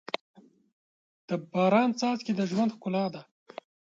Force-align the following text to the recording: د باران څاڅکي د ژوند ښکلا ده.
د 1.27 1.29
باران 1.51 1.89
څاڅکي 1.99 2.31
د 2.35 2.41
ژوند 2.51 2.73
ښکلا 2.75 3.05
ده. 3.13 3.21